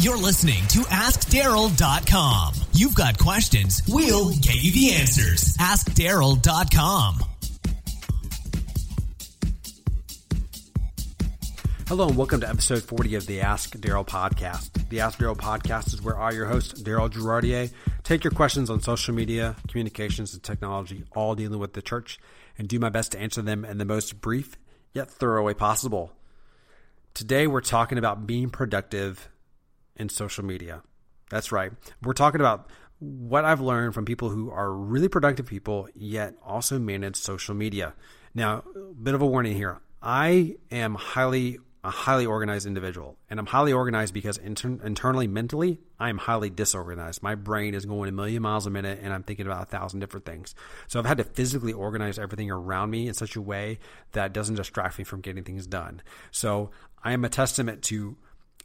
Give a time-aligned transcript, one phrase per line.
[0.00, 2.54] You're listening to AskDarrel.com.
[2.72, 5.54] You've got questions, we'll get you the answers.
[5.58, 7.18] AskDarrel.com.
[11.86, 14.88] Hello and welcome to episode 40 of the Ask Darrel podcast.
[14.88, 17.70] The Ask Darrel podcast is where I, your host, Darrel Girardier,
[18.02, 22.18] take your questions on social media, communications, and technology, all dealing with the church,
[22.56, 24.56] and do my best to answer them in the most brief
[24.94, 26.10] yet thorough way possible.
[27.12, 29.28] Today we're talking about being productive
[30.00, 30.82] in social media.
[31.30, 31.72] That's right.
[32.02, 32.68] We're talking about
[32.98, 37.94] what I've learned from people who are really productive people, yet also manage social media.
[38.34, 39.80] Now, a bit of a warning here.
[40.02, 43.16] I am highly a highly organized individual.
[43.30, 47.22] And I'm highly organized because inter- internally, mentally, I am highly disorganized.
[47.22, 50.00] My brain is going a million miles a minute and I'm thinking about a thousand
[50.00, 50.54] different things.
[50.88, 53.78] So I've had to physically organize everything around me in such a way
[54.12, 56.02] that doesn't distract me from getting things done.
[56.30, 56.70] So
[57.02, 58.16] I am a testament to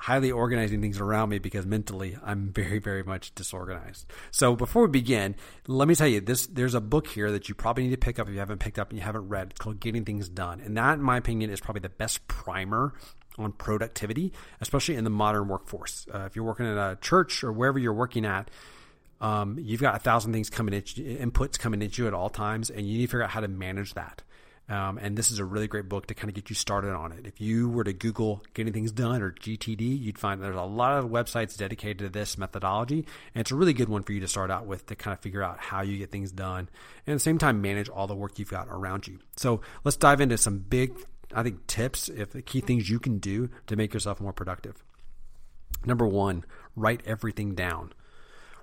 [0.00, 4.10] highly organizing things around me because mentally I'm very, very much disorganized.
[4.30, 7.54] So before we begin, let me tell you this there's a book here that you
[7.54, 9.48] probably need to pick up if you haven't picked up and you haven't read.
[9.50, 10.60] It's called Getting Things Done.
[10.60, 12.94] And that, in my opinion, is probably the best primer
[13.38, 16.06] on productivity, especially in the modern workforce.
[16.12, 18.50] Uh, if you're working at a church or wherever you're working at,
[19.20, 22.30] um, you've got a thousand things coming at you, inputs coming at you at all
[22.30, 24.22] times, and you need to figure out how to manage that.
[24.70, 27.10] Um, and this is a really great book to kind of get you started on
[27.10, 27.26] it.
[27.26, 30.96] If you were to Google getting things done or GTD, you'd find there's a lot
[30.96, 33.04] of websites dedicated to this methodology.
[33.34, 35.18] And it's a really good one for you to start out with to kind of
[35.18, 36.68] figure out how you get things done
[37.04, 39.18] and at the same time manage all the work you've got around you.
[39.36, 40.92] So let's dive into some big,
[41.34, 44.84] I think, tips, if the key things you can do to make yourself more productive.
[45.84, 46.44] Number one,
[46.76, 47.92] write everything down.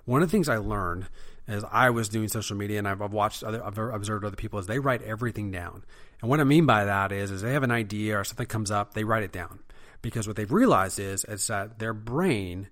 [0.06, 1.08] One of the things I learned
[1.48, 4.66] as I was doing social media and I've, watched other, I've observed other people is
[4.66, 5.82] they write everything down.
[6.20, 8.70] And what I mean by that is, is they have an idea or something comes
[8.70, 9.60] up, they write it down
[10.02, 12.68] because what they've realized is, is that their brain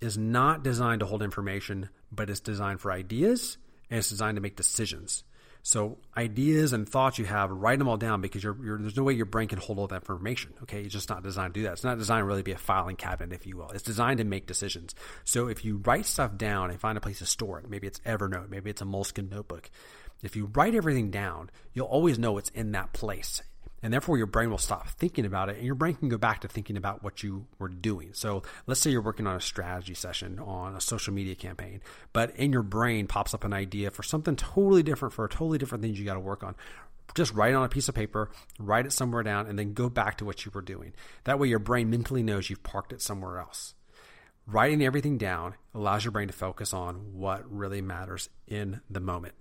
[0.00, 3.58] is not designed to hold information, but it's designed for ideas
[3.90, 5.24] and it's designed to make decisions.
[5.66, 9.02] So ideas and thoughts you have, write them all down because you're, you're, there's no
[9.02, 10.54] way your brain can hold all that information.
[10.62, 11.72] Okay, it's just not designed to do that.
[11.72, 13.70] It's not designed to really be a filing cabinet, if you will.
[13.70, 14.94] It's designed to make decisions.
[15.24, 17.98] So if you write stuff down and find a place to store it, maybe it's
[18.06, 19.68] Evernote, maybe it's a Moleskine notebook.
[20.22, 23.42] If you write everything down, you'll always know it's in that place
[23.86, 26.40] and therefore your brain will stop thinking about it and your brain can go back
[26.40, 29.94] to thinking about what you were doing so let's say you're working on a strategy
[29.94, 31.80] session on a social media campaign
[32.12, 35.56] but in your brain pops up an idea for something totally different for a totally
[35.56, 36.56] different thing you got to work on
[37.14, 39.88] just write it on a piece of paper, write it somewhere down, and then go
[39.88, 40.92] back to what you were doing.
[41.22, 43.74] That way, your brain mentally knows you've parked it somewhere else.
[44.44, 49.34] Writing everything down allows your brain to focus on what really matters in the moment.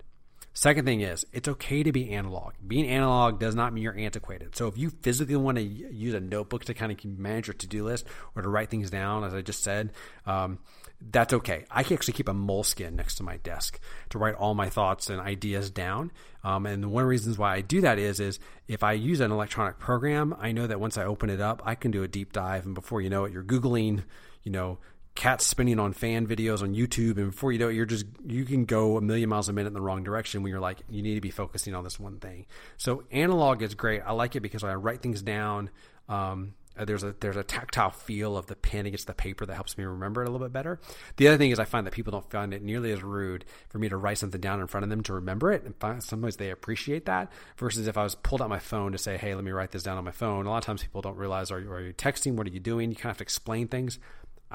[0.58, 2.54] Second thing is, it's okay to be analog.
[2.66, 4.56] Being analog does not mean you're antiquated.
[4.56, 7.84] So if you physically want to use a notebook to kind of manage your to-do
[7.84, 8.06] list
[8.36, 9.92] or to write things down, as I just said,
[10.26, 10.60] um,
[11.02, 11.66] that's okay.
[11.70, 15.10] I can actually keep a Moleskine next to my desk to write all my thoughts
[15.10, 16.14] and ideas down.
[16.42, 18.40] Um, and one of the reasons why I do that is, is
[18.70, 21.76] if I use an electronic program, I know that once I open it up, I
[21.76, 24.04] can do a deep dive, and before you know it, you're googling,
[24.44, 24.78] you know,
[25.16, 28.46] cats spinning on fan videos on YouTube, and before you know it, you're just you
[28.46, 31.02] can go a million miles a minute in the wrong direction when you're like you
[31.02, 32.46] need to be focusing on this one thing.
[32.78, 34.02] So analog is great.
[34.06, 35.70] I like it because I write things down.
[36.08, 39.56] Um, uh, there's a there's a tactile feel of the pen against the paper that
[39.56, 40.80] helps me remember it a little bit better.
[41.16, 43.80] The other thing is I find that people don't find it nearly as rude for
[43.80, 46.52] me to write something down in front of them to remember it, and sometimes they
[46.52, 47.32] appreciate that.
[47.58, 49.84] Versus if I was pulled out my phone to say, "Hey, let me write this
[49.84, 51.94] down on my phone." A lot of times people don't realize, "Are you, are you
[51.94, 52.36] texting?
[52.36, 54.00] What are you doing?" You kind of have to explain things.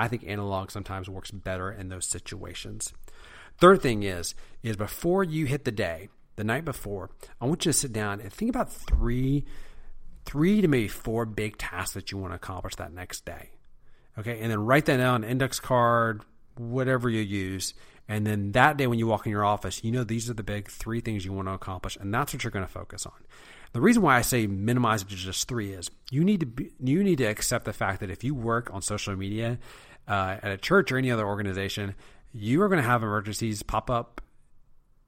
[0.00, 2.94] I think analog sometimes works better in those situations.
[3.58, 7.72] Third thing is is before you hit the day, the night before, I want you
[7.72, 9.44] to sit down and think about three
[10.24, 13.50] three to maybe four big tasks that you want to accomplish that next day.
[14.18, 16.22] Okay, and then write that down, on index card,
[16.56, 17.74] whatever you use,
[18.08, 20.42] and then that day when you walk in your office, you know these are the
[20.42, 23.12] big three things you want to accomplish, and that's what you're going to focus on.
[23.72, 26.72] The reason why I say minimize it to just three is you need to be,
[26.80, 29.58] you need to accept the fact that if you work on social media
[30.10, 31.95] uh, at a church or any other organization,
[32.33, 34.21] you are going to have emergencies pop up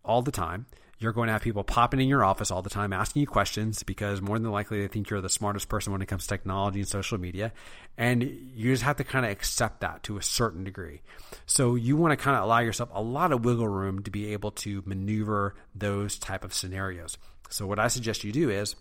[0.05, 0.67] all the time.
[0.99, 3.83] You're going to have people popping in your office all the time asking you questions
[3.83, 6.79] because more than likely they think you're the smartest person when it comes to technology
[6.79, 7.53] and social media.
[7.99, 11.01] And you just have to kind of accept that to a certain degree.
[11.45, 14.33] So you want to kind of allow yourself a lot of wiggle room to be
[14.33, 17.19] able to maneuver those type of scenarios.
[17.51, 18.77] So what I suggest you do is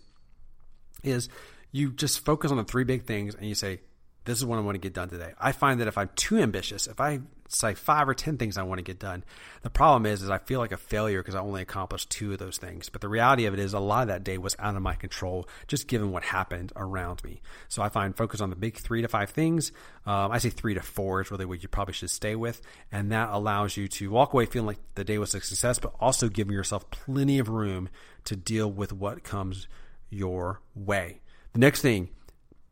[1.02, 1.28] is
[1.72, 3.80] you just focus on the three big things and you say
[4.24, 5.32] this is what I want to get done today.
[5.40, 8.62] I find that if I'm too ambitious, if I say five or 10 things I
[8.62, 9.24] want to get done,
[9.62, 12.38] the problem is, is I feel like a failure because I only accomplished two of
[12.38, 12.88] those things.
[12.88, 14.94] But the reality of it is a lot of that day was out of my
[14.94, 17.40] control, just given what happened around me.
[17.68, 19.72] So I find focus on the big three to five things.
[20.06, 22.62] Um, I say three to four is really what you probably should stay with.
[22.90, 25.94] And that allows you to walk away feeling like the day was a success, but
[26.00, 27.88] also giving yourself plenty of room
[28.24, 29.66] to deal with what comes
[30.10, 31.20] your way.
[31.54, 32.10] The next thing,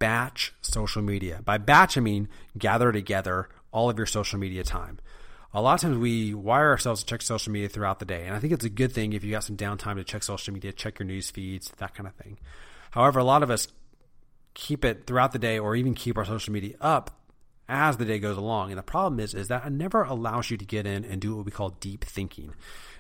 [0.00, 1.40] batch social media.
[1.44, 4.98] By batch, I mean gather together all of your social media time.
[5.54, 8.24] A lot of times we wire ourselves to check social media throughout the day.
[8.26, 10.52] And I think it's a good thing if you got some downtime to check social
[10.52, 12.38] media, check your news feeds, that kind of thing.
[12.90, 13.68] However, a lot of us
[14.54, 17.20] keep it throughout the day or even keep our social media up
[17.68, 18.70] as the day goes along.
[18.70, 21.36] And the problem is, is that it never allows you to get in and do
[21.36, 22.52] what we call deep thinking.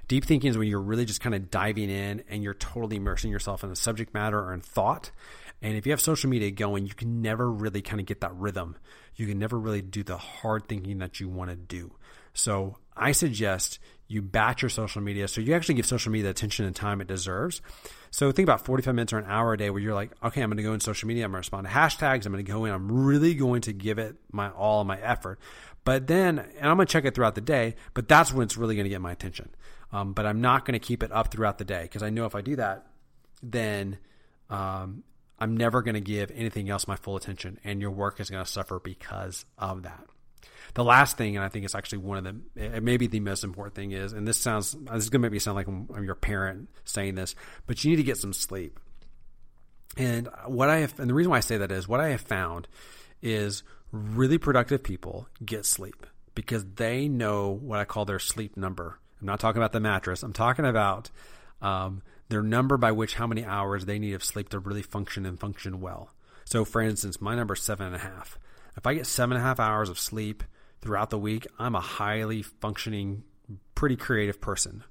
[0.06, 3.30] Deep thinking is when you're really just kind of diving in and you're totally immersing
[3.30, 5.12] yourself in the subject matter or in thought.
[5.62, 8.34] And if you have social media going, you can never really kind of get that
[8.34, 8.76] rhythm.
[9.16, 11.92] You can never really do the hard thinking that you want to do.
[12.32, 16.30] So I suggest you batch your social media so you actually give social media the
[16.30, 17.60] attention and time it deserves.
[18.10, 20.50] So think about 45 minutes or an hour a day where you're like, okay, I'm
[20.50, 21.24] going to go in social media.
[21.24, 22.26] I'm going to respond to hashtags.
[22.26, 22.72] I'm going to go in.
[22.72, 25.38] I'm really going to give it my all, my effort.
[25.84, 28.56] But then, and I'm going to check it throughout the day, but that's when it's
[28.56, 29.48] really going to get my attention.
[29.92, 32.26] Um, but I'm not going to keep it up throughout the day because I know
[32.26, 32.86] if I do that,
[33.42, 33.98] then
[34.50, 35.04] um,
[35.40, 38.44] I'm never going to give anything else my full attention, and your work is going
[38.44, 40.04] to suffer because of that.
[40.74, 43.20] The last thing, and I think it's actually one of the, it may be the
[43.20, 45.66] most important thing is, and this sounds, this is going to make me sound like
[45.66, 47.34] I'm your parent saying this,
[47.66, 48.78] but you need to get some sleep.
[49.96, 52.20] And what I have, and the reason why I say that is what I have
[52.20, 52.68] found
[53.22, 58.98] is really productive people get sleep because they know what I call their sleep number.
[59.20, 60.22] I'm not talking about the mattress.
[60.22, 61.10] I'm talking about
[61.60, 65.26] um, their number by which how many hours they need of sleep to really function
[65.26, 66.10] and function well.
[66.44, 68.38] So, for instance, my number is seven and a half.
[68.76, 70.42] If I get seven and a half hours of sleep
[70.80, 73.24] throughout the week, I'm a highly functioning,
[73.74, 74.84] pretty creative person.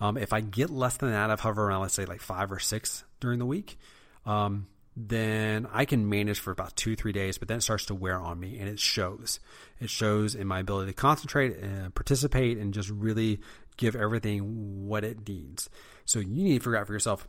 [0.00, 2.58] Um, if I get less than that, I've hover around, let's say, like five or
[2.58, 3.78] six during the week,
[4.26, 7.94] um, then I can manage for about two, three days, but then it starts to
[7.94, 9.40] wear on me and it shows.
[9.80, 13.40] It shows in my ability to concentrate and participate and just really
[13.76, 15.70] give everything what it needs.
[16.04, 17.26] So you need to figure out for yourself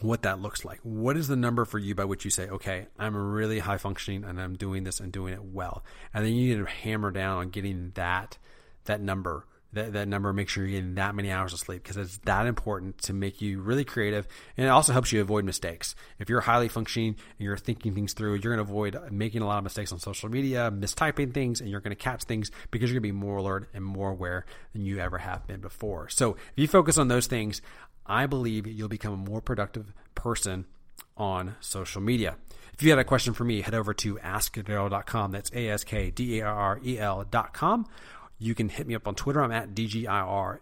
[0.00, 0.80] what that looks like.
[0.82, 4.24] What is the number for you by which you say, okay, I'm really high functioning
[4.24, 5.84] and I'm doing this and doing it well.
[6.12, 8.38] And then you need to hammer down on getting that
[8.84, 11.96] that number that, that number, make sure you're getting that many hours of sleep because
[11.96, 14.26] it's that important to make you really creative.
[14.56, 15.94] And it also helps you avoid mistakes.
[16.18, 19.46] If you're highly functioning and you're thinking things through, you're going to avoid making a
[19.46, 22.90] lot of mistakes on social media, mistyping things, and you're going to catch things because
[22.90, 26.08] you're going to be more alert and more aware than you ever have been before.
[26.08, 27.62] So if you focus on those things,
[28.04, 30.66] I believe you'll become a more productive person
[31.16, 32.36] on social media.
[32.74, 35.30] If you had a question for me, head over to askdarrel.com.
[35.30, 37.86] That's A S K D A R R E L.com
[38.42, 39.40] you can hit me up on Twitter.
[39.42, 40.58] I'm at DGIR,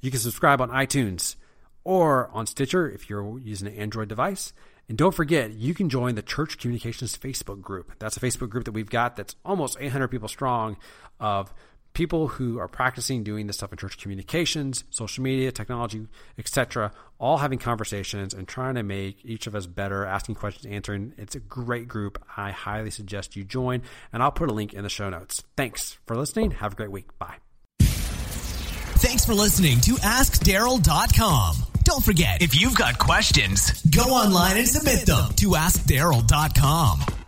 [0.00, 1.36] You can subscribe on iTunes
[1.84, 4.52] or on Stitcher if you're using an Android device.
[4.88, 7.92] And don't forget, you can join the Church Communications Facebook group.
[7.98, 10.76] That's a Facebook group that we've got that's almost 800 people strong
[11.18, 11.52] of
[11.96, 16.06] people who are practicing doing this stuff in church communications, social media, technology,
[16.38, 21.14] etc., all having conversations and trying to make each of us better, asking questions, answering.
[21.16, 22.22] It's a great group.
[22.36, 23.80] I highly suggest you join,
[24.12, 25.42] and I'll put a link in the show notes.
[25.56, 26.50] Thanks for listening.
[26.50, 27.18] Have a great week.
[27.18, 27.36] Bye.
[27.80, 31.56] Thanks for listening to AskDarrel.com.
[31.84, 37.25] Don't forget, if you've got questions, go online and submit them to AskDarrel.com.